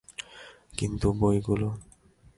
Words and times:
কিন্তু, 0.77 1.07
বইগুলো? 1.11 1.69